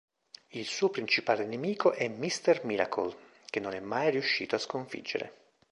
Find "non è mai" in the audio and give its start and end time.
3.59-4.09